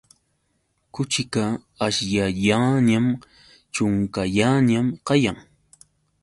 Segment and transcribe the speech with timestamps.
[0.93, 1.43] Kuchiqa
[1.85, 3.07] aśhllayanñam,
[3.73, 5.37] ćhunkallañam kayan.